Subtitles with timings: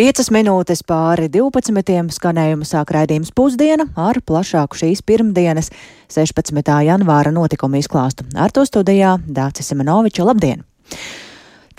[0.00, 2.06] 5 minūtes pāri 12.
[2.16, 5.68] skanējuma sāk raidījums pusdiena ar plašāku šīs pirmdienas
[6.08, 6.70] 16.
[6.86, 8.24] janvāra notikumu izklāstu.
[8.32, 10.24] Ar to studijā Dācis Semenoviča.
[10.24, 10.64] Labdien!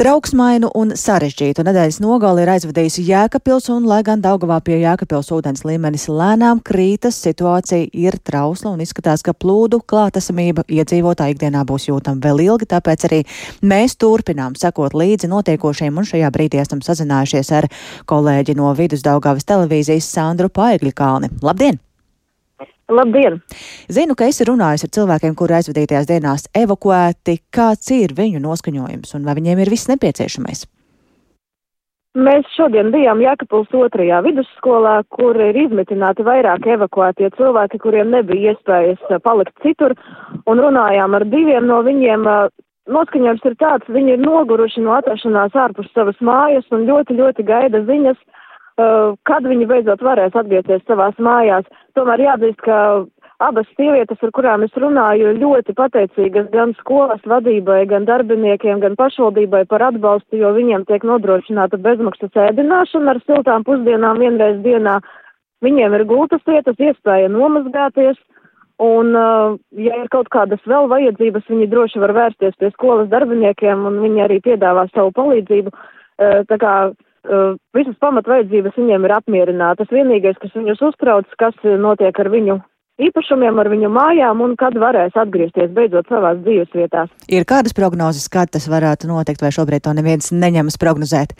[0.02, 5.62] Trauksmainu un sarežģītu nedēļas nogali ir aizvadījusi Jēkabpils, un, lai gan Daugavā pie Jēkabpils ūdens
[5.62, 12.18] līmenis lēnām krītas, situācija ir trausla un izskatās, ka plūdu klātesamība iedzīvotāji ikdienā būs jūtama
[12.26, 13.22] vēl ilgi, tāpēc arī
[13.62, 17.70] mēs turpinām sekot līdzi notiekošiem, un šajā brīdī esam sazinājušies ar
[18.10, 21.36] kolēģi no Vidus Daugavas televīzijas Sandru Paegļikalni.
[21.46, 21.78] Labdien!
[22.92, 23.40] Labdien!
[23.92, 27.38] Zinu, ka esi runājis ar cilvēkiem, kuri aizvadītajās dienās evakuēti.
[27.56, 30.66] Kāds ir viņu noskaņojums un vai viņiem ir viss nepieciešamais?
[32.20, 39.22] Mēs šodien bijām Jēkabils otrajā vidusskolā, kur ir izmitināti vairāk evakuētie cilvēki, kuriem nebija iespējas
[39.24, 39.96] palikt citur,
[40.44, 42.28] un runājām ar diviem no viņiem.
[42.92, 47.86] Noskaņojums ir tāds, viņi ir noguruši no atrašanās ārpus savas mājas un ļoti, ļoti gaida
[47.88, 48.41] ziņas, Uh,
[49.28, 51.68] kad viņi beidzot varēs atgriezties savās mājās.
[51.98, 52.78] Tomēr jāatzīst, ka
[53.42, 59.64] abas sievietes, ar kurām es runāju, ļoti pateicīgas gan skolas vadībai, gan darbiniekiem, gan pašvaldībai
[59.72, 65.00] par atbalstu, jo viņiem tiek nodrošināta bezmaksas ēdināšana ar siltām pusdienām vienreiz dienā.
[65.66, 68.18] Viņiem ir gultas vietas, iespēja nomazgāties,
[68.82, 73.86] un, uh, ja ir kaut kādas vēl vajadzības, viņi droši var vērsties pie skolas darbiniekiem,
[73.86, 75.74] un viņi arī piedāvā savu palīdzību.
[75.74, 76.76] Uh, tā kā
[77.28, 79.92] uh, visas pamatvajadzības viņiem ir apmierinātas.
[79.94, 82.62] Vienīgais, kas viņus uztrauc, kas notiek ar viņu
[83.02, 87.10] īpašumiem, ar viņu mājām un kad varēs atgriezties beidzot savās dzīves vietās.
[87.32, 91.36] Ir kādas prognozes, kad tas varētu notikt, vai šobrīd to neviens neņemas prognozēt?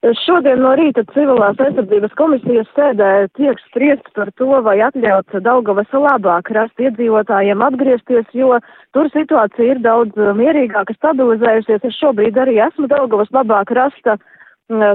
[0.00, 6.48] Šodien no rīta civilās aizsardzības komisijas sēdē tiek spriests par to, vai atļaut Daugavas labāk
[6.56, 8.56] rast iedzīvotājiem atgriezties, jo
[8.96, 11.84] tur situācija ir daudz mierīgāka, stabilizējusies.
[11.84, 14.39] Es šobrīd arī esmu Daugavas labāk rasta uh,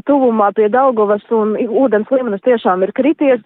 [0.07, 3.41] tuvumā pie Daugavas un ūdens līmenis tiešām ir krities.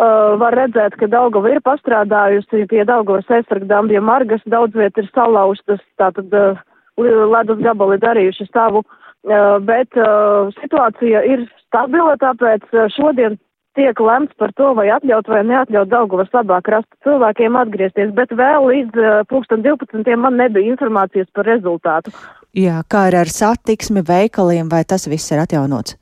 [0.00, 5.82] Uh, var redzēt, ka Daugava ir pastrādājusi pie Daugavas aizsargdāmbiem margas, daudz viet ir salauztas,
[6.00, 6.56] tātad uh,
[6.96, 13.36] ledus gabali darījuši savu, uh, bet uh, situācija ir stabila, tāpēc uh, šodien
[13.78, 18.66] tiek lemts par to, vai atļaut vai neatļaut Daugavas labāk rast cilvēkiem atgriezties, bet vēl
[18.66, 20.06] līdz uh, pulksten 12.
[20.18, 22.14] man nebija informācijas par rezultātu.
[22.56, 25.96] Jā, kā ir ar satiksmi, veikaliem, vai tas viss ir atjaunots?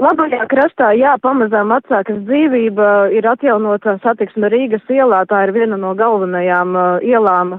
[0.00, 5.92] Labajā krastā, jā, pamazām atsākas dzīvība, ir atjaunota satiksme Rīgas ielā, tā ir viena no
[5.96, 7.58] galvenajām uh, ielām,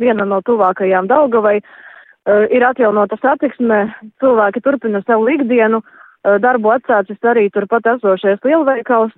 [0.00, 1.60] viena no tuvākajām Daugavai.
[2.28, 3.86] Uh, ir atjaunota satiksme,
[4.20, 5.97] cilvēki turpina savu ikdienu, uh,
[6.42, 9.16] darbu atsācis arī turpat esošais lielveikals.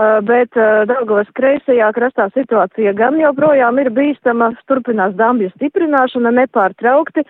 [0.00, 7.24] Uh, bet uh, Daugavas kreisajā krastā situācija gan joprojām ir bīstama, turpinās dambju stiprināšana nepārtraukti,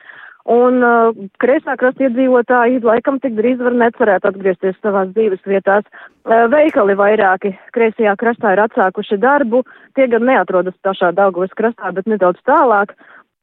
[0.50, 0.80] un
[1.42, 5.84] kreisā krasta iedzīvotāji laikam tik drīz var necerēt atgriezties savās dzīves vietās.
[6.24, 9.64] Veikali vairāki kreisajā krastā ir atsākuši darbu,
[9.94, 12.94] tie gan neatrodas pašā Daugavas krastā, bet nedaudz tālāk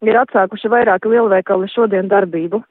[0.06, 2.64] ir atsākuši vairāki lielveikali šodien darbību.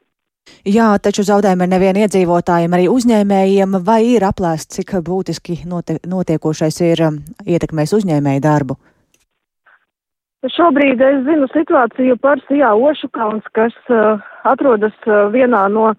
[0.66, 6.80] Jā, taču zaudējumi ir nevien iedzīvotājiem, arī uzņēmējiem, vai ir aplēsts, cik būtiski note, notiekošais
[6.86, 8.76] ir um, ietekmēs uzņēmēju darbu?
[10.56, 15.92] Šobrīd es zinu situāciju par Sijā Ošukauns, kas uh, atrodas uh, vienā no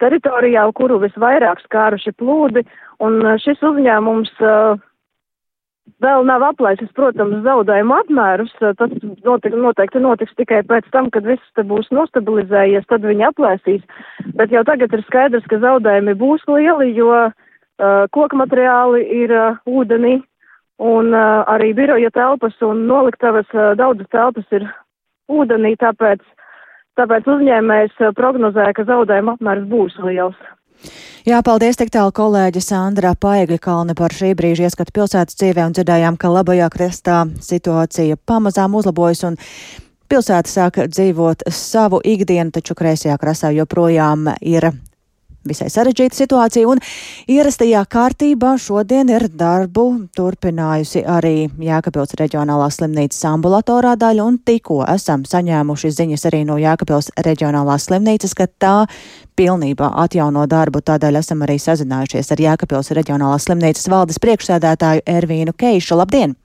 [0.00, 2.64] teritorijām, kuru visvairāk skāruši plūdi,
[3.04, 4.80] un uh, šis uzņēmums uh,
[6.02, 8.52] vēl nav aplaisis, protams, zaudējumu apmērus.
[8.60, 8.92] Tas
[9.26, 13.84] notiek, noteikti notiks tikai pēc tam, kad viss te būs nostabilizējies, tad viņi aplēsīs.
[14.38, 17.32] Bet jau tagad ir skaidrs, ka zaudējumi būs lieli, jo uh,
[18.16, 20.20] koku materiāli ir uh, ūdenī
[20.80, 24.64] un uh, arī biroja telpas un noliktavas uh, daudzas telpas ir
[25.30, 26.22] ūdenī, tāpēc,
[27.00, 30.38] tāpēc uzņēmējs uh, prognozē, ka zaudējuma apmērs būs liels.
[31.28, 35.76] Jā, paldies tik tālu kolēģi Sandra Paegļa Kalne par šī brīža ieskatu pilsētas dzīvē un
[35.76, 39.36] dzirdējām, ka labajā krestā situācija pamazām uzlabojas un
[40.10, 44.70] pilsēta sāk dzīvot savu ikdienu, taču kreisajā krastā joprojām ir
[45.46, 46.80] visai sarežģīta situācija, un
[47.30, 55.24] ierastajā kārtībā šodien ir darbu turpinājusi arī Jēkabils reģionālās slimnīcas ambulatorā daļa, un tikko esam
[55.28, 58.76] saņēmuši ziņas arī no Jēkabils reģionālās slimnīcas, ka tā
[59.40, 65.96] pilnībā atjauno darbu, tādēļ esam arī sazinājušies ar Jēkabils reģionālās slimnīcas valdes priekšsēdētāju Ervīnu Keišu.
[66.00, 66.36] Labdien!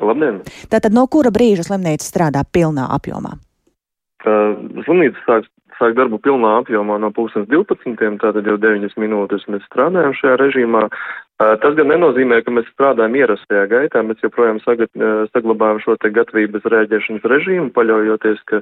[0.00, 0.42] Labdien!
[0.72, 3.38] Tātad no kura brīža slimnīca strādā pilnā apjomā?
[4.20, 4.52] Uh,
[4.84, 5.48] slimnīca sāk
[5.80, 8.20] sāk darbu pilnā apjomā no 2012.
[8.20, 10.86] Tātad jau 9 minūtes mēs strādājam šajā režīmā.
[11.40, 14.90] Tas gan nenozīmē, ka mēs strādājam ierastajā gaitā, mēs joprojām sagat,
[15.32, 18.60] saglabājam šo te gatavības rēģēšanas režīmu, paļaujoties, ka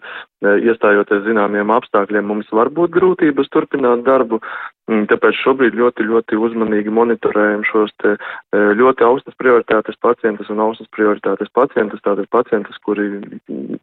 [0.62, 4.38] iestājoties zināmiem apstākļiem mums var būt grūtības turpināt darbu,
[4.86, 8.14] mm, tāpēc šobrīd ļoti, ļoti uzmanīgi monitorējam šos te
[8.54, 13.10] ļoti augstas prioritātes pacientus un augstas prioritātes pacientus, tātad pacientus, kuri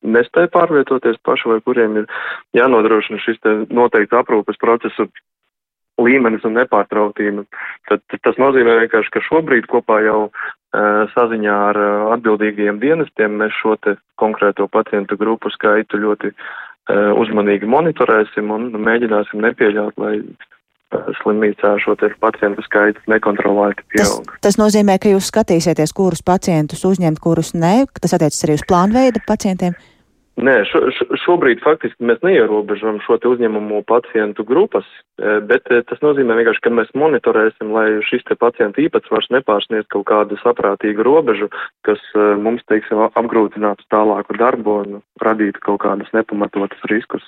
[0.08, 2.12] nespēja pārvietoties paši vai kuriem ir
[2.56, 5.12] jānodrošina šis te noteikts aprūpes procesu
[6.02, 7.46] līmenis un nepārtrautība.
[7.90, 13.56] Tad, tas nozīmē vienkārši, ka šobrīd kopā jau uh, saziņā ar uh, atbildīgajiem dienestiem mēs
[13.62, 20.20] šo te konkrēto pacientu grupu skaitu ļoti uh, uzmanīgi monitorēsim un mēģināsim nepieļaut, lai
[21.22, 24.30] slimnīcā šo pacientu skaitu nekontrolēti pieaug.
[24.30, 27.88] Tas, tas nozīmē, ka jūs skatīsieties, kurus pacientus uzņemt, kurus nē.
[28.00, 29.76] Tas attiecas arī uz plānveida pacientiem.
[30.36, 35.80] Nē, šo, šo, šobrīd faktiski mēs neierobežam šo te uzņemumu pacientu grupas, e, bet e,
[35.88, 41.06] tas nozīmē vienkārši, ka mēs monitorēsim, lai šis te pacientu īpatsvars nepārsniedz kaut kādu saprātīgu
[41.08, 41.48] robežu,
[41.88, 47.24] kas e, mums, teiksim, apgrūtinātu tālāku darbu un radītu kaut kādus nepamatotus riskus.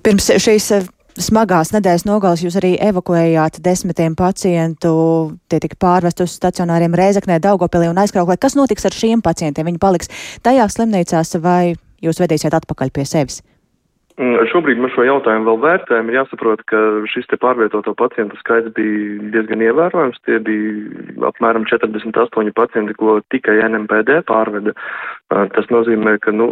[0.00, 0.70] Pirms šīs
[1.20, 4.94] smagās nedēļas nogales jūs arī evakuējāt desmitiem pacientu,
[5.52, 8.40] tie tika pārvest uz stacionāriem Rēzaknē, Daugopilī un aizkrauklē.
[8.40, 9.68] Kas notiks ar šiem pacientiem?
[9.68, 13.40] Viņi paliks tajās slimnīcās vai jūs vedīsiet atpakaļ pie sevis?
[14.20, 16.10] Mm, šobrīd mēs šo jautājumu vēl vērtējam.
[16.10, 20.18] Ir jāsaprot, ka šis te pārvietoto pacientu skaits bija diezgan ievērojams.
[20.28, 24.74] Tie bija apmēram 48 pacienti, ko tikai NMPD pārveda.
[25.30, 26.50] Tas nozīmē, ka, nu,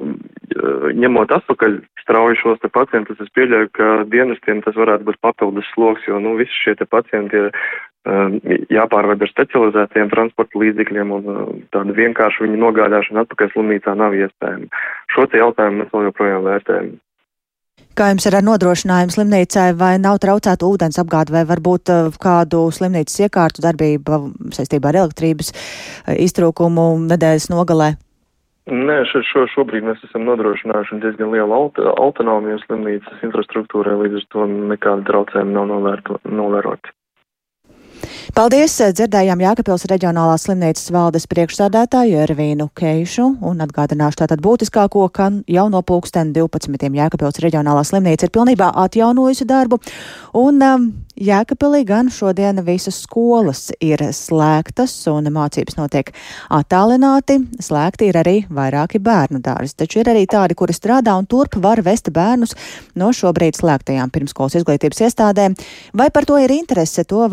[0.97, 6.09] ņemot atpakaļ strauji šos te pacientus, es pieļauju, ka dienestiem tas varētu būt papildus sloks,
[6.09, 7.53] jo, nu, visi šie te pacienti ir
[8.73, 11.29] jāpārved ar specializētiem transporta līdzekļiem un
[11.75, 14.71] tāda vienkārši viņa nogādāšana atpakaļ slimnīcā nav iespējama.
[15.15, 16.97] Šo te jautājumu mēs vēl joprojām vērtējam.
[17.99, 21.91] Kā jums ir ar nodrošinājumu slimnīcai, vai nav traucēta ūdens apgāde, vai varbūt
[22.23, 24.21] kādu slimnīcas iekārtu darbība
[24.55, 25.51] saistībā ar elektrības
[26.15, 27.97] iztrūkumu nedēļas nogalē?
[28.69, 34.27] Nē, šo, šo, šobrīd mēs esam nodrošinājuši diezgan lielu aut autonomiju slimnīcas infrastruktūrai, līdz ar
[34.35, 36.05] to nekāda traucējuma nav
[36.39, 36.93] novērota.
[38.37, 38.77] Paldies!
[38.79, 45.83] Dzirdējām Jākapils reģionālās slimnīcas valdes priekšsādātāju Ervīnu Keišu un atgādināšu tātad būtiskāko, ka jau no
[45.83, 46.89] pulksten 12.
[47.01, 49.81] Jākapils reģionālā slimnīca ir pilnībā atjaunojusi darbu
[50.39, 56.13] un um, Jēkabpilī gan šodien visas skolas ir slēgtas un mācības notiek
[56.55, 57.41] attālināti.
[57.59, 61.83] Slēgti ir arī vairāki bērnu dārzi, taču ir arī tādi, kuri strādā un turp var
[61.83, 62.55] vest bērnus
[62.95, 65.59] no šobrīd slēgtajām pirmskolas izglītības iestādēm.
[65.99, 67.27] Vai par to ir interese, to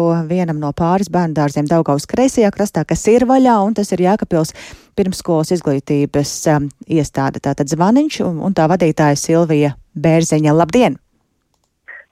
[0.00, 4.00] vajadzāšu vienam no pāris bērnu dārziem Daugaus kreisajā krastā, kas ir vaļā, un tas ir
[4.00, 4.52] Jēkabpils
[4.96, 7.40] pirmskolas izglītības um, iestāde.
[7.40, 10.52] Tātad zvaniņš un, un tā vadītāja Silvija Bērziņa.
[10.54, 10.96] Labdien!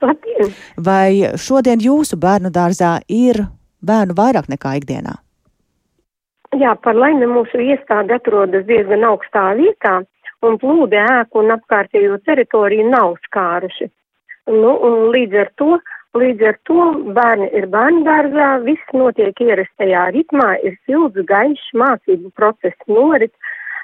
[0.02, 0.52] Labdien!
[0.76, 3.46] Vai šodien jūsu bērnu dārzā ir
[3.82, 5.18] bērnu vairāk nekā ikdienā?
[6.56, 10.00] Jā, par laimi mūsu iestāde atrodas diezgan augstā vietā,
[10.42, 13.90] un plūdi ēku un apkārtējo teritoriju nav skāruši.
[14.48, 15.76] Nu, un līdz ar to,
[16.16, 22.32] līdz ar to bērni ir bērnu dārzā, viss notiek ierastajā ritmā, ir silts, gaišs, mācību
[22.36, 23.34] process norit,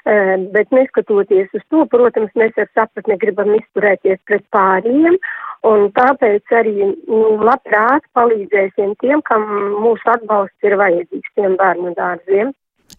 [0.05, 5.19] eh, bet neskatoties uz to, protams, mēs ar sapratni gribam izturēties pret pāriem
[5.65, 9.45] Un tāpēc arī nu, labprāt palīdzēsim tiem, kam
[9.81, 12.51] mūsu atbalsts ir vajadzīgs, tiem bērnu dārziem.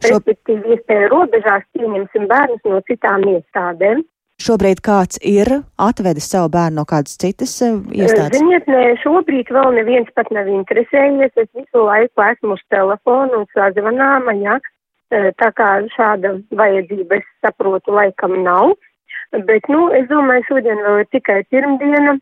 [0.03, 4.03] Respektīvi, iespēja robežās pieņemsim bērnus no citām iestādēm.
[4.43, 5.49] Šobrīd kāds ir
[5.81, 8.37] atvedis savu bērnu no kādas citas uh, iestādes?
[8.37, 11.33] Ziniet, nē, šobrīd vēl neviens pat nav interesējies.
[11.41, 14.59] Es visu laiku esmu uz telefonu un sazvanāma, ja.
[15.15, 18.75] Eh, tā kā šāda vajadzība, es saprotu, laikam nav.
[19.33, 22.19] Bet, nu, es domāju, šodien vēl ir tikai pirmdiena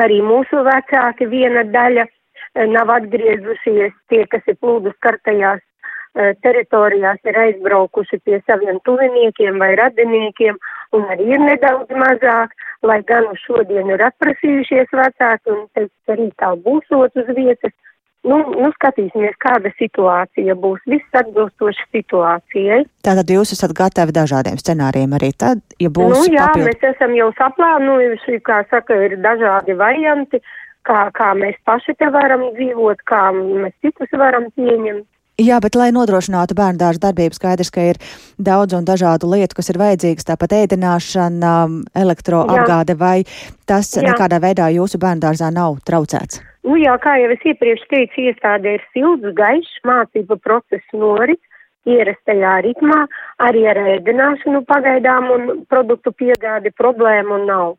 [0.00, 5.69] Arī mūsu vecāki viena daļa eh, nav atgriezušies, tie, kas ir plūdu skartajās eh,
[6.14, 10.58] teritorijās, ir aizbraukuši pie saviem tuviniekiem vai radiniekiem,
[10.96, 16.54] un arī ir nedaudz mazāk, lai gan šodien ir atprasījušies vecāki un teiks, arī tā
[16.64, 17.76] būsot uz vietas.
[18.20, 20.82] Nu, nu, skatīsimies, kāda situācija būs.
[20.92, 22.82] Viss atbilstoši situācijai.
[23.06, 26.18] Tātad jūs esat gatavi dažādiem scenārijiem arī tad, ja būs.
[26.18, 26.66] Nu, jā, papildu...
[26.68, 30.42] mēs esam jau saplānojuši, kā saka, ir dažādi varianti,
[30.84, 35.08] kā, kā mēs paši te varam dzīvot, kā mēs citus varam pieņemt.
[35.40, 37.98] Jā, bet, lai nodrošinātu bērnu dārza darbību, skaidrs, ka ir
[38.36, 41.52] daudz un dažādu lietu, kas ir vajadzīgas, tāpat ēdināšana,
[41.96, 43.22] elektroapgāde, vai
[43.64, 44.04] tas Jā.
[44.10, 46.42] nekādā veidā jūsu bērnu dārzā nav traucēts?
[46.68, 51.40] Nu jā, kā jau es iepriekš teicu, iestādē ir silts, gaišs, mācība process norit,
[51.88, 53.06] ierastajā ritmā,
[53.40, 57.78] arī ar ēdināšanu pagaidām un produktu piegādi problēmu nav.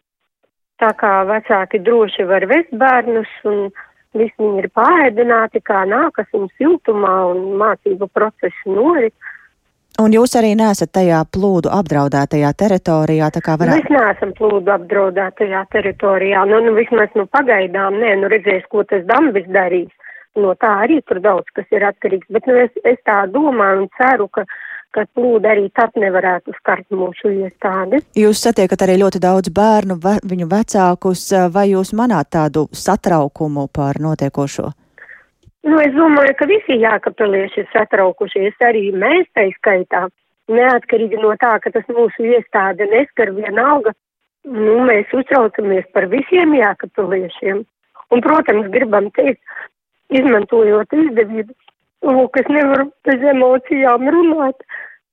[0.81, 3.67] Tā kā vecāki droši var vest bērnus un
[4.17, 9.15] visi viņi ir pārēdināti, kā nākas un siltumā un mācību procesu norit.
[9.99, 13.81] Un jūs arī neesat tajā plūdu apdraudētajā teritorijā, tā kā varētu.
[13.81, 19.03] Mēs neesam plūdu apdraudētajā teritorijā, nu, nu vismaz, nu, pagaidām, nē, nu, redzēs, ko tas
[19.09, 19.91] dambis darīs.
[20.39, 23.89] No tā arī tur daudz kas ir atkarīgs, bet, nu, es, es tā domāju un
[23.99, 24.45] ceru, ka,
[24.95, 28.01] ka plūdi arī tad nevarētu skart mūsu iestādi.
[28.19, 33.99] Jūs satiekat arī ļoti daudz bērnu, ve, viņu vecākus, vai jūs manāt tādu satraukumu par
[34.03, 34.71] notiekošo?
[35.61, 40.07] Nu, es domāju, ka visi jākapelieši ir satraukušies, arī mēs tai skaitā.
[40.51, 43.93] Neatkarīgi no tā, ka tas mūsu iestāde neskar vienalga,
[44.49, 47.61] nu, mēs uztraucamies par visiem jākapeliešiem.
[48.11, 49.39] Un, protams, gribam teikt,
[50.11, 51.53] izmantojot izdevību,
[52.05, 54.65] lūk, es nevaru bez emocijām runāt,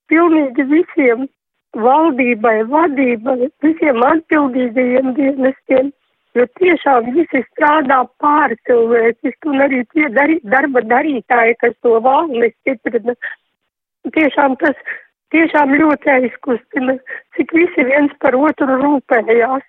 [0.08, 1.28] pilnīgi visiem
[1.76, 5.92] valdībai, vadībai, visiem atbildīgajiem dienestiem
[6.38, 13.14] jo tiešām visi strādā pārcilvēciski un arī tie dari, darba darītāji, kas to valni stiprina.
[14.14, 14.76] Tiešām tas
[15.34, 16.96] tiešām ļoti aizkustina,
[17.36, 19.64] cik visi viens par otru rūpējās.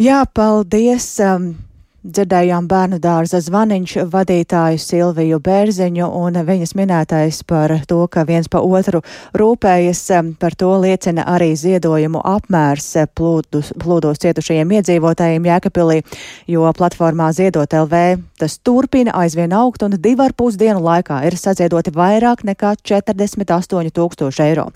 [0.00, 1.08] Jā, paldies.
[1.22, 1.73] Um
[2.04, 8.60] dzirdējām bērnu dārza zvaniņš vadītāju Silviju Bērziņu un viņas minētais par to, ka viens pa
[8.60, 9.00] otru
[9.32, 10.02] rūpējas,
[10.40, 16.02] par to liecina arī ziedojumu apmērs plūdus, plūdos cietušajiem iedzīvotājiem Jēkapilī,
[16.50, 18.04] jo platformā Ziedot LV
[18.38, 23.94] tas turpina aizvien augt un divu ar pus dienu laikā ir saziedoti vairāk nekā 48
[23.96, 24.68] tūkstoši eiro.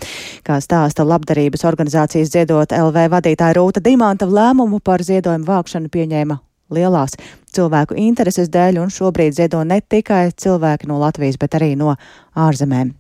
[0.48, 7.16] Kā stāsta labdarības organizācijas Ziedot LV vadītāja Rūta Dimanta lēmumu par ziedojumu vākšanu pieņēma lielās
[7.54, 11.94] cilvēku intereses dēļ, un šobrīd ziedo ne tikai cilvēki no Latvijas, bet arī no
[12.36, 12.94] ārzemēm.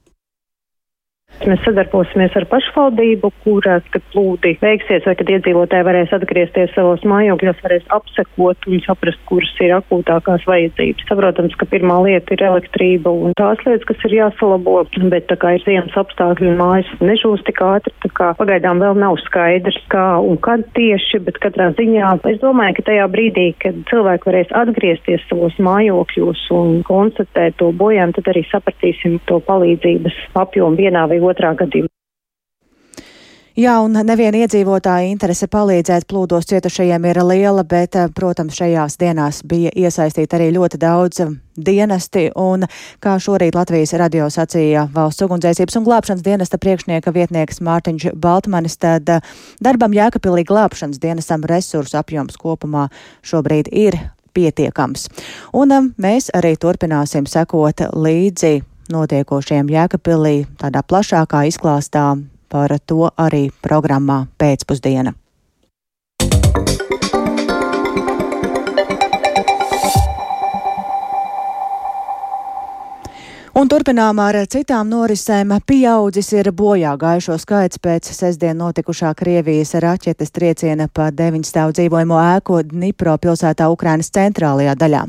[1.48, 7.60] Mēs sadarbosimies ar pašvaldību, kuras, kad plūdi beigsies vai kad iedzīvotāji varēs atgriezties savos mājokļos,
[7.62, 11.06] varēs apsekot un saprast, kuras ir akūtākās vajadzības.
[11.08, 14.82] Saprotams, ka pirmā lieta ir elektrība un tās lietas, kas ir jāsalabo,
[15.12, 18.98] bet tā kā ir ziemas apstākļi un mājas nežūs tik ātri, tā kā pagaidām vēl
[18.98, 23.78] nav skaidrs, kā un kad tieši, bet katrā ziņā es domāju, ka tajā brīdī, kad
[23.92, 30.82] cilvēki varēs atgriezties savos mājokļos un konstatēt to bojām, tad arī sapratīsim to palīdzības apjomu
[30.82, 31.92] vienā vai otrā gadījumā.
[33.58, 39.40] Jā, un neviena iedzīvotāja interese palīdzēt plūdos cietušajiem ir liela, bet, eh, protams, šajās dienās
[39.42, 41.32] bija iesaistīti arī ļoti daudz eh,
[41.66, 42.68] dienesti, un,
[43.02, 49.10] kā šorīt Latvijas radio sacīja valsts ugunsdzēsības un glābšanas dienesta priekšnieka vietnieks Mārtiņš Baltmanis, tad
[49.10, 49.20] eh,
[49.58, 52.86] darbam Jēkapilī glābšanas dienestam resursu apjoms kopumā
[53.26, 53.98] šobrīd ir
[54.38, 55.10] pietiekams.
[55.52, 58.60] Un mēs arī turpināsim sekot līdzi
[58.92, 62.10] notiekošiem Jēkabpilī tādā plašākā izklāstā
[62.48, 65.14] par to arī programmā pēcpusdiena.
[73.58, 75.50] Un turpinām ar citām norisēm.
[75.66, 82.60] Pieaudzis ir bojā gājušo skaits pēc sestdien notikušā Krievijas raķetes trieciena pa deviņstāvu dzīvojamo ēku
[82.70, 85.02] Dnipro pilsētā Ukrainas centrālajā daļā.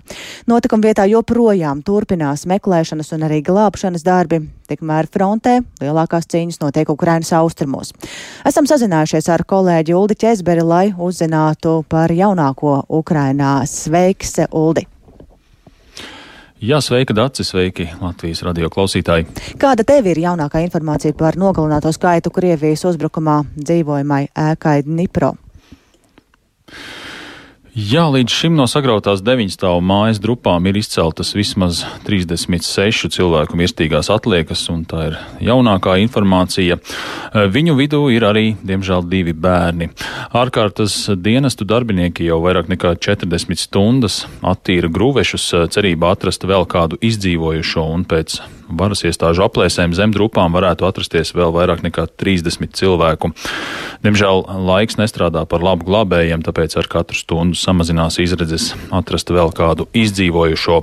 [0.50, 4.42] Notikuma vietā joprojām turpinās meklēšanas un arī glābšanas darbi.
[4.66, 7.94] Tikmēr frontē lielākās cīņas notiek Ukrainas austrumos.
[8.50, 13.60] Esam sazinājušies ar kolēģi Uldi Česberi, lai uzzinātu par jaunāko Ukrainā.
[13.70, 14.90] Sveiks, Uldi!
[16.60, 19.30] Jā, sveika, Dārcis, sveiki Latvijas radio klausītāji.
[19.62, 25.38] Kāda tev ir jaunākā informācija par nogalināto skaitu Krievijas uzbrukumā dzīvojamai ēkai Dnipro?
[27.78, 34.64] Jā, līdz šim no sagrautās deviņstāvu mājas drupām ir izceltas vismaz 36 cilvēku mirstīgās atliekas,
[34.74, 36.80] un tā ir jaunākā informācija.
[37.54, 39.92] Viņu vidū ir arī, diemžēl, divi bērni.
[40.34, 47.86] Ārkārtas dienestu darbinieki jau vairāk nekā 40 stundas attīra grūvešus cerībā atrast vēl kādu izdzīvojušo
[47.94, 53.32] un pēc varas iestāžu aplēsēm zem drupām varētu atrasties vēl vairāk nekā 30 cilvēku.
[54.06, 59.90] Diemžēl laiks nestrādā par labu glābējiem, tāpēc ar katru stundu samazinās izredzes atrast vēl kādu
[59.98, 60.80] izdzīvojušo.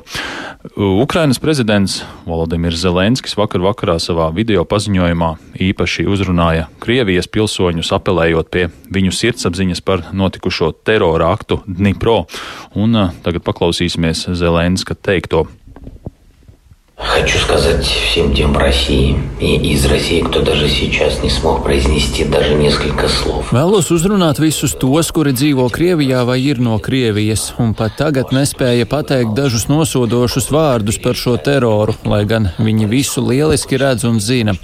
[0.77, 5.31] Ukrainas prezidents Volodimirs Zelenskis vakar vakarā savā video paziņojumā
[5.69, 12.25] īpaši uzrunāja Krievijas pilsoņus, apelējot pie viņu sirdsapziņas par notikušo terora aktu Dnipro.
[12.75, 15.47] Un tagad paklausīsimies Zelenska teikto.
[17.02, 22.24] Хочу сказать всем тем в России и из России, кто даже сейчас не смог произнести
[22.24, 23.52] даже несколько слов.
[23.52, 28.86] Vēlos uzrunāt visus tos, kuri dzīvo Krievijā vai ir no Krievijas, un pat tagad nespēja
[28.86, 34.56] pateikt dažus nosodošus vārdus par šo teroru, lai gan viņi visu lieliski redz un zina.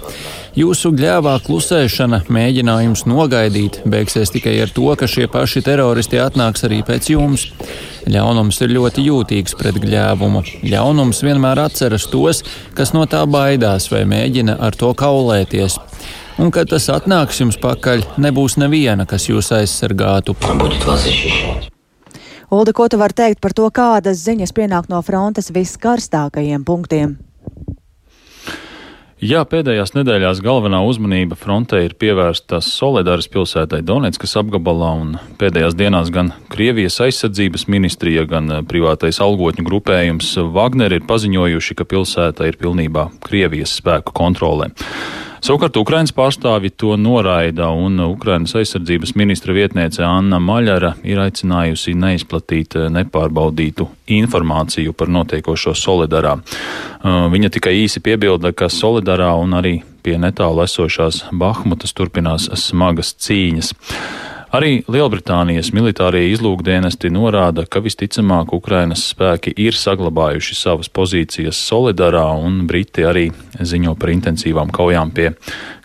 [0.58, 6.80] Jūsu gļēvā klusēšana, mēģinājums nogaidīt, beigsies tikai ar to, ka šie paši teroristi atnāks arī
[6.86, 7.50] pēc jums.
[8.09, 10.43] Ļaunums ir ļoti jūtīgs pret gļēvumu.
[10.67, 12.43] Ļaunums vienmēr atceras tos,
[12.75, 15.79] kas no tā baidās vai mēģina ar to kaulēties.
[16.41, 20.35] Un, kad tas atnāks jums pakaļ, nebūs neviena, kas jūs aizsargātu.
[22.53, 27.15] Ulda, ko tu vari teikt par to, kādas ziņas pienāk no frontes viskarstākajiem punktiem?
[29.23, 36.11] Jā, pēdējās nedēļās galvenā uzmanība frontē ir pievērsta Soledāras pilsētai Donetskas apgabalā, un pēdējās dienās
[36.11, 42.59] gan Krievijas aizsardzības ministrija, gan eh, privātais algotņu grupējums Wagner ir paziņojuši, ka pilsēta ir
[42.59, 44.73] pilnībā Krievijas spēku kontrolē.
[45.43, 52.77] Savukārt Ukrainas pārstāvi to noraida, un Ukrainas aizsardzības ministra vietniece Anna Maļara ir aicinājusi neizplatīt
[52.79, 56.37] eh, nepārbaudītu informāciju par notiekošo Solidarā.
[56.39, 59.73] Uh, viņa tikai īsi piebilda, ka Solidarā un arī
[60.03, 63.73] pie netālu esošās Bahmutas turpinās smagas cīņas.
[64.53, 72.59] Arī Lielbritānijas militārie izlūkdienesti norāda, ka visticamāk Ukrainas spēki ir saglabājuši savas pozīcijas Solidarā, un
[72.69, 75.31] Briti arī ziņo par intensīvām kaujām pie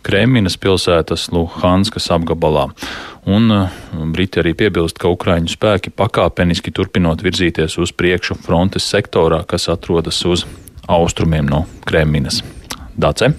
[0.04, 2.66] Kreminas pilsētas Luhanskas apgabalā.
[3.24, 3.78] Un uh,
[4.12, 10.20] Briti arī piebilst, ka Ukraiņu spēki pakāpeniski turpinot virzīties uz priekšu frontes sektorā, kas atrodas
[10.28, 10.44] uz
[10.84, 12.42] austrumiem no Kreminas.
[12.92, 13.32] Dace!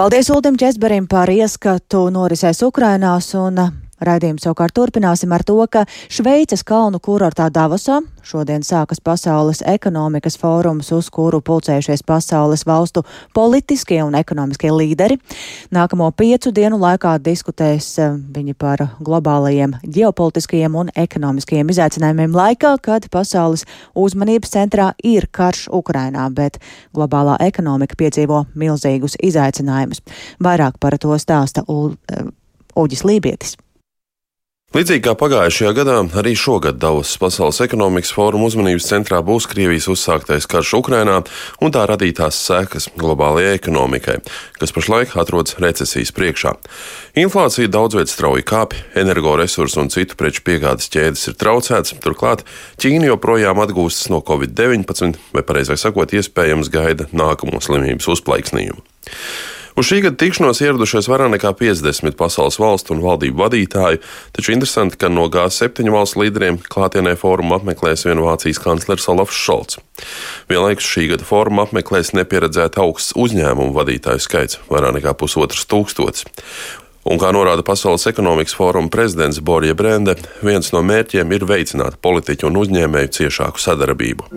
[0.00, 3.60] Paldies Uldim Česberim par ieskatu norisēs Ukrainās un
[4.00, 10.90] Raidījumu savukārt turpināsim ar to, ka Šveices kalnu kurortā Davosā šodien sākas Pasaules ekonomikas fórums,
[10.92, 13.02] uz kuru pulcējušies pasaules valstu
[13.34, 15.18] politiskie un ekonomiskie līderi.
[15.74, 23.08] Nākamo piecu dienu laikā diskutēs eh, viņi par globālajiem ģeopolitiskajiem un ekonomiskajiem izaicinājumiem laikā, kad
[23.12, 26.60] pasaules uzmanības centrā ir karš Ukrainā, bet
[26.96, 30.04] globālā ekonomika piedzīvo milzīgus izaicinājumus.
[30.42, 32.30] Vairāk par to stāsta eh,
[32.76, 33.58] Uģis Lībietis.
[34.70, 40.46] Līdzīgi kā pagājušajā gadā, arī šogad Davos Pasaules ekonomikas fóruma uzmanības centrā būs Krievijas uzsāktais
[40.46, 41.16] karš Ukrainā
[41.58, 44.20] un tā radītās sekas globālajai ekonomikai,
[44.62, 46.54] kas pašlaik atrodas recesijas priekšā.
[47.18, 52.46] Inflācija daudz viet strauji kāpj, energoresursu un citu preču piegādes ķēdes ir traucētas, turklāt
[52.78, 58.86] Ķīna joprojām atgūstas no Covid-19, vai pareizāk sakot, iespējams gaida nākamo slimības uzplaiksnījumu.
[59.78, 64.02] Uz šī gada tikšanos ieradušies vairāk nekā 50 pasaules valstu un valdību vadītāju,
[64.36, 69.80] taču interesanti, ka no G7 valstu līderiem klātienē fórumu apmeklēs vien Vācijas kanclers Olafs Šolts.
[70.50, 76.26] Vienlaikus šī gada fórumu apmeklēs nepieredzēta augsts uzņēmumu vadītāju skaits- vairāk nekā pusotrs tūkstotis.
[77.10, 80.12] Un, kā norāda Pasaules ekonomikas fóruma prezidents Borja Brende,
[80.46, 84.28] viens no mērķiem ir veicināt politiķu un uzņēmēju ciešāku sadarbību.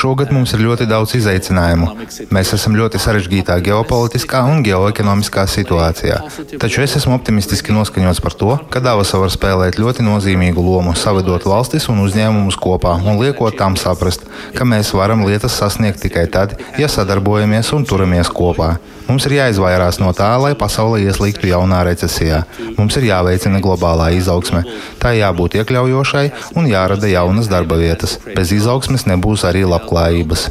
[0.00, 1.90] Šogad mums ir ļoti daudz izaicinājumu.
[2.32, 6.22] Mēs esam ļoti sarežģītā ģeopolitiskā un geoekonomiskā situācijā.
[6.64, 11.44] Taču es esmu optimistiski noskaņots par to, ka Davasa var spēlēt ļoti nozīmīgu lomu, savedot
[11.44, 14.24] valstis un uzņēmumus kopā un liekot tām saprast,
[14.56, 18.76] ka mēs varam lietas sasniegt tikai tad, ja sadarbojamies sadarbojamies un turamies kopā.
[19.08, 22.44] Mums ir jāizvairās no tā, lai pasaule ieslīgtu jaunā recesijā.
[22.78, 24.62] Mums ir jāveicina globālā izaugsme.
[25.02, 28.20] Tā jābūt iekļaujošai un jārada jaunas darba vietas.
[28.36, 30.48] Bez izaugsmes nebūs arī labklājības.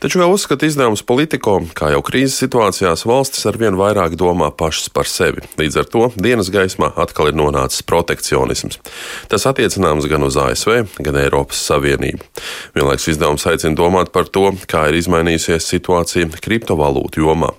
[0.00, 5.04] Taču, kā uzskata izdevums Politico, kā jau krīzes situācijās, valstis arvien vairāk domā pašas par
[5.04, 5.44] sevi.
[5.60, 8.80] Līdz ar to dienas gaismā atkal ir nonācis protekcionisms.
[9.28, 12.24] Tas attiecināms gan uz ASV, gan Eiropas Savienību.
[12.72, 17.52] Vienlaikus izdevums aicina domāt par to, kā ir izmainījusies situācija kriptovalūtu jomā.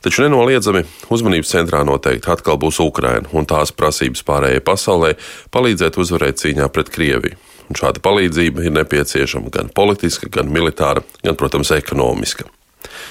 [0.00, 5.18] Taču nenoliedzami uzmanības centrā noteikti atkal būs Ukraina un tās prasības pārējai pasaulē
[5.52, 7.36] palīdzēt uzvarēt cīņā pret Krieviju.
[7.68, 12.48] Un šāda palīdzība ir nepieciešama gan politiska, gan militāra, gan, protams, ekonomiska.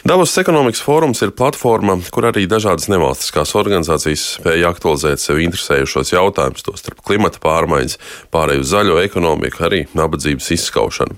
[0.03, 6.65] Davos ekonomikas fórums ir platforma, kur arī dažādas nevalstiskās organizācijas spēja aktualizēt sev interesējušos jautājumus,
[6.65, 7.99] tostarp klimata pārmaiņas,
[8.33, 11.15] pārēju uz zaļo ekonomiku, arī nabadzības izskaušanu.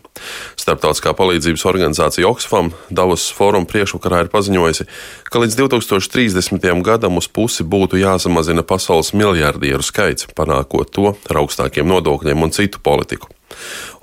[0.61, 4.87] Starptautiskā palīdzības organizācija Oxfam Davos fóruma priekšvakarā ir paziņojusi,
[5.29, 6.69] ka līdz 2030.
[6.85, 12.81] gadam uz pusi būtu jāsamazina pasaules miljardieru skaits, panākot to ar augstākiem nodokļiem un citu
[12.85, 13.33] politiku.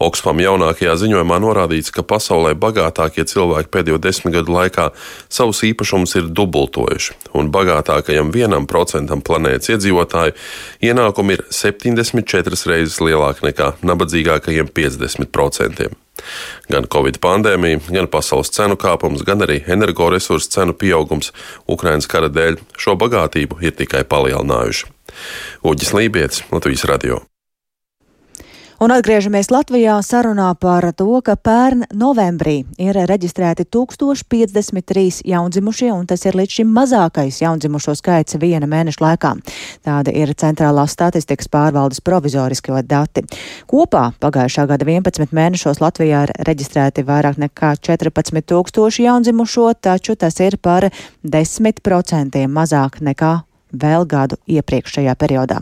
[0.03, 4.91] Oxfam jaunākajā ziņojumā norādīts, ka pasaulē bagātākie cilvēki pēdējo desmit gadu laikā
[5.33, 10.37] savus īpašumus ir dubultojuši, un bagātākajam vienam procentam planētas iedzīvotāju
[10.83, 15.93] ienākumi ir 74 reizes lielāki nekā nabadzīgākajiem 50%.
[16.71, 21.33] Gan Covid pandēmija, gan pasaules cenu kāpums, gan arī energoresursu cenu pieaugums
[21.73, 24.89] Ukraiņas kara dēļ šo bagātību ir tikai palielinājuši.
[25.67, 27.23] Uģis Lībijams, Latvijas Radio.
[28.83, 36.27] Un atgriežamies Latvijā sarunā par to, ka pērn novembrī ir reģistrēti 1053 jaundzimušie, un tas
[36.27, 39.31] ir līdz šim mazākais jaundzimušo skaits viena mēneša laikā.
[39.87, 43.23] Tāda ir centrālās statistikas pārvaldes provizorisko dati.
[43.71, 50.43] Kopā pagājušā gada 11 mēnešos Latvijā ir reģistrēti vairāk nekā 14 tūkstoši jaundzimušo, taču tas
[50.43, 50.91] ir par
[51.23, 53.35] 10% mazāk nekā
[53.73, 55.61] vēl gadu iepriekšējā periodā.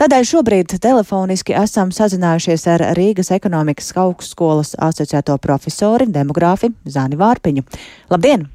[0.00, 7.64] Tādēļ šobrīd telefoniski esam sazinājušies ar Rīgas ekonomikas augstskolas asociēto profesori, demogrāfi Zani Vārpiņu.
[8.12, 8.46] Labdien!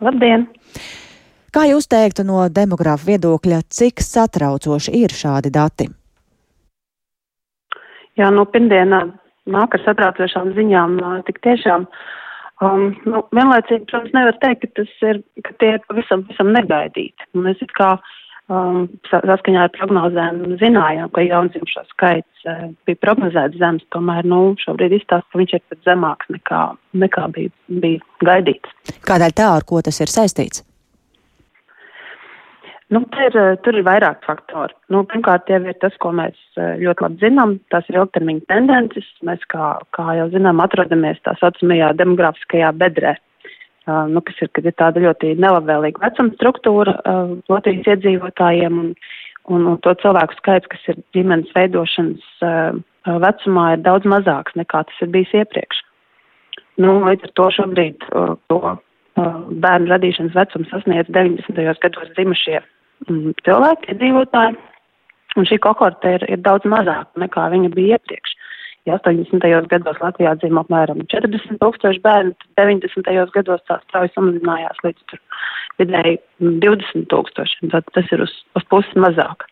[0.00, 0.48] Labdien!
[1.54, 5.88] Kā jūs teiktu no demogrāfa viedokļa, cik satraucoši ir šādi dati?
[8.16, 9.00] Jā, no nu, pirmdienā
[9.52, 10.98] nāk ar satraucošām ziņām.
[11.28, 12.04] Tik tiešām uh,
[12.64, 17.26] Um, nu, vienlaicīgi, protams, nevar teikt, ka, ir, ka tie ir pavisam, pavisam negaidīti.
[17.36, 17.90] Mēs it kā
[18.48, 24.96] um, saskaņā ar prognozēm zinājām, ka jaundzimšo skaits uh, bija prognozēts zems, tomēr nu, šobrīd
[24.96, 26.62] izstāsta, ka viņš ir pat zemāks nekā,
[27.04, 27.52] nekā bija,
[27.84, 28.96] bija gaidīts.
[29.04, 30.65] Kādēļ tā, ar ko tas ir saistīts?
[32.88, 34.74] Nu, ir, eh, tur ir vairāk faktori.
[34.94, 39.08] Nu, pirmkārt, jau ir tas, ko mēs eh, ļoti labi zinām, tās ir ilgtermiņa tendences.
[39.26, 44.76] Mēs, kā, kā jau zinām, atrodamies tā saucamajā demografiskajā bedrē, uh, nu, kas ir, ir
[44.78, 46.94] tāda ļoti nelabvēlīga vecuma struktūra
[47.50, 48.94] Latvijas iedzīvotājiem un,
[49.50, 52.30] un, un to cilvēku skaits, kas ir ģimenes veidošanas
[53.26, 55.82] vecumā, ir daudz mazāks nekā tas ir bijis iepriekš.
[56.82, 58.08] Nu, līdz ar to šobrīd
[58.50, 58.62] to
[59.16, 61.62] bērnu radīšanas vecums sasniedz 90.
[61.82, 62.62] gados dzimušie
[63.46, 64.56] cilvēki, iedzīvotāji,
[65.36, 68.36] un šī kohorte ir, ir daudz mazāka nekā viņa bija iepriekš.
[68.86, 69.42] Ja 80.
[69.66, 73.32] gados Latvijā dzīvo apmēram 40 tūkstoši bērnu, tad 90.
[73.34, 75.16] gados tā strauji samazinājās līdz
[75.80, 76.20] vidēji
[76.62, 77.72] 20 tūkstošiem.
[77.74, 79.42] Tad tas ir uz, uz pusi mazāk.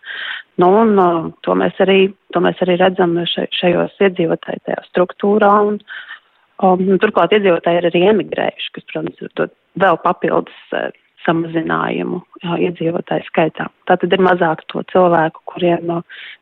[0.62, 5.50] Nu, un uh, to mēs arī, to mēs arī redzam šajos iedzīvotāju tajā struktūrā.
[5.66, 5.80] Un,
[6.62, 9.50] um, turklāt iedzīvotāji ir arī emigrējuši, kas, protams, ir
[9.82, 10.92] vēl papildus uh,
[11.26, 13.68] samazinājumu jā, iedzīvotāju skaitā.
[13.90, 15.90] Tātad ir mazāk to cilvēku, kuriem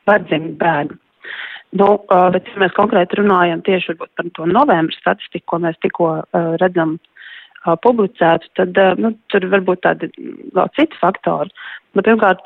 [0.09, 0.99] var dzimt bērnu.
[1.81, 1.87] Nu,
[2.35, 6.09] bet, ja mēs konkrēti runājam tieši par to novembra statistiku, ko mēs tikko
[6.61, 6.99] redzam
[7.64, 10.11] publicētu, tad nu, tur varbūt tādi
[10.53, 11.49] vēl citi faktori.
[11.97, 12.45] Nu, pirmkārt,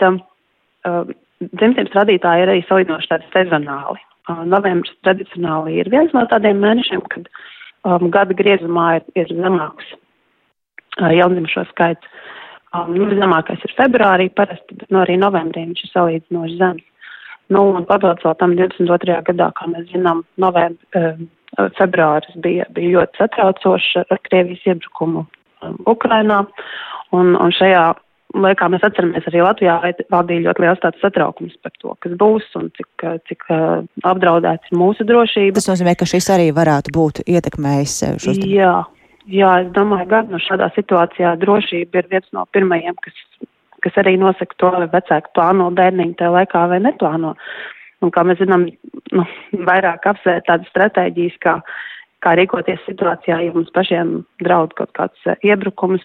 [1.43, 4.03] dzimtības radītāji ir arī salīdzinoši tādi sezonāli.
[4.47, 7.29] Novembris tradicionāli ir viens no tādiem mēnešiem, kad
[7.87, 9.95] um, gada griezumā ir, ir zemāks
[10.97, 12.13] jaundzimušo skaits.
[12.75, 16.85] Um, nu, zemākais ir februārī parasti, bet nu, arī novembrī viņš ir salīdzinoši zems.
[17.55, 19.21] Nu, un papildus vēl tam 22.
[19.29, 25.79] gadā, kā mēs zinām, novembr, uh, februāris bija, bija ļoti satraucošs ar Krievijas iebrukumu um,
[25.89, 26.43] Ukrainā.
[27.15, 27.85] Un, un šajā
[28.37, 29.77] laikā mēs atceramies arī Latvijā
[30.13, 34.81] valdīja ļoti liels tāds satraukums par to, kas būs un cik, cik uh, apdraudēts ir
[34.83, 35.57] mūsu drošība.
[35.61, 38.43] Tas nozīmē, ka šis arī varētu būt ietekmējis šos.
[38.43, 38.75] Jā,
[39.27, 43.17] Jā, es domāju, gan no šādā situācijā drošība ir viens no pirmajiem, kas,
[43.83, 47.33] kas arī nosaka to, vai vecāki plāno bērniņu tajā laikā vai neplāno.
[48.05, 48.69] Un kā mēs zinām,
[49.17, 49.25] nu,
[49.67, 51.57] vairāk apsvērt tādas stratēģijas, kā,
[52.23, 56.05] kā rīkoties situācijā, ja mums pašiem draud kaut kāds uh, iebrukums.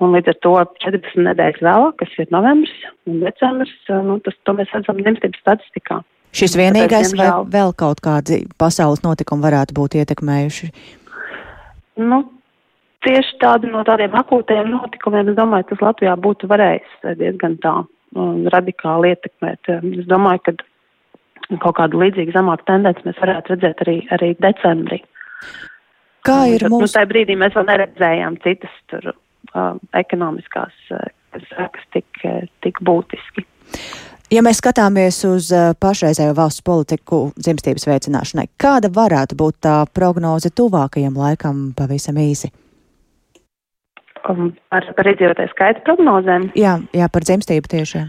[0.00, 2.72] Un līdz ar to 14 nedēļas vēlāk, kas ir novembris
[3.06, 6.00] un decembris, uh, nu, tas, to mēs redzam dzimstības statistikā.
[6.34, 10.70] Šis vienīgais vai vēl kaut kādi pasaules notikumi varētu būt ietekmējuši?
[12.00, 12.22] Nu,
[13.06, 18.44] tieši tādi no tādiem akūtiem notikumiem, es domāju, tas Latvijā būtu varējis diezgan tā um,
[18.52, 19.72] radikāli ietekmēt.
[20.00, 25.00] Es domāju, ka kaut kādu līdzīgu zemāku tendenci mēs varētu redzēt arī, arī decembrī.
[26.26, 26.84] Kā ir nu, mūsu?
[26.84, 32.24] Nu, tajā brīdī mēs vēl neredzējām citas tur um, ekonomiskās sekas tik,
[32.64, 33.46] tik būtiski.
[34.30, 35.48] Ja mēs skatāmies uz
[35.82, 42.52] pašreizējo valsts politiku dzimstības veicināšanai, kāda varētu būt tā prognoze tuvākajam laikam pavisam īsi?
[44.28, 46.50] Um, par, par iedzīvotāju skaita prognozēm.
[46.58, 48.04] Jā, jā par dzimstību tieši.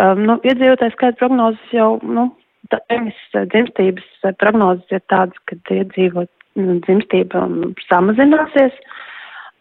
[0.00, 2.30] Um, nu, iedzīvotāju skaita prognozes jau, nu,
[2.72, 6.30] tēmas uh, dzimstības uh, prognozes ir tādas, ka iedzīvot
[6.60, 8.76] nu, dzimstība um, samazināsies.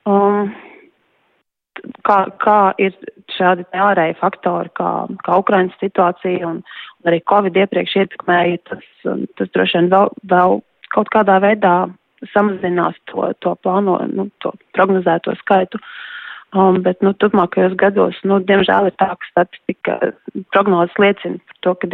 [0.09, 0.53] Um,
[2.07, 2.95] kā, kā ir
[3.35, 4.91] šādi ārēji faktori, kā,
[5.25, 6.61] kā Ukrainas situācija un,
[6.99, 8.85] un arī Covid iepriekš ietekmēja, tas,
[9.39, 10.59] tas droši vien vēl, vēl
[10.93, 11.75] kaut kādā veidā
[12.33, 15.81] samazinās to, to plāno, nu, to prognozēto skaitu.
[16.49, 19.97] Um, bet, nu, turpmākajos gados, nu, diemžēl ir tā, ka statistika
[20.49, 21.89] prognozes liecina par to, ka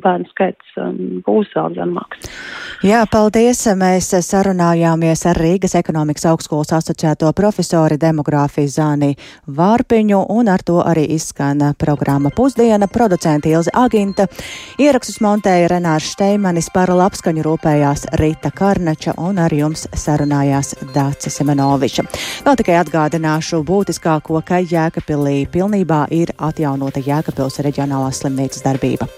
[0.00, 2.30] bērnu skaits um, būs vēl zemāks.
[2.80, 3.60] Jā, paldies.
[3.76, 9.10] Mēs sarunājāmies ar Rīgas ekonomikas augstskolas asociēto profesori demogrāfiju Zāni
[9.44, 12.88] Vārpiņu, un ar to arī izskana programma Pusdiena.
[12.88, 14.30] Producenta Ilze Aginta.
[14.80, 22.08] Ierakstus montēja Renārs Šteimanis, par labskaņu rūpējās Rita Karnača un ar jums sarunājās Dācis Semenoviča.
[22.48, 29.08] Vēl tikai atgādināšu būtu būtiskāko, ka Jēkabpilī pilnībā ir atjaunota Jēkabpils reģionālās slimnīcas darbība.